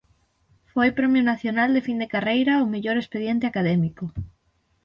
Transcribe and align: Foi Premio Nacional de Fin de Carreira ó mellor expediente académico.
Foi 0.73 0.89
Premio 0.99 1.23
Nacional 1.31 1.69
de 1.75 1.81
Fin 1.87 1.97
de 2.01 2.11
Carreira 2.13 2.61
ó 2.63 2.65
mellor 2.73 2.97
expediente 2.99 3.45
académico. 3.51 4.05